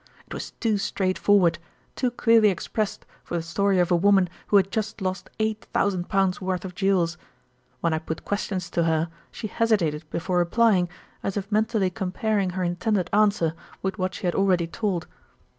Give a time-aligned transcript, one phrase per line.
[0.25, 1.59] "It was too straightforward,
[1.95, 6.09] too clearly expressed for the story of a woman who had just lost eight thousand
[6.09, 7.19] pounds' worth of jewels.
[7.81, 10.89] When I put questions to her she hesitated before replying,
[11.21, 13.53] as if mentally comparing her intended answer
[13.83, 15.05] with what she had already told.